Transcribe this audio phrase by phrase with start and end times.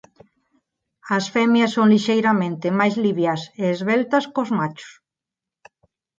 [1.17, 4.91] As femias son lixeiramente máis liviás e esveltas cós machos.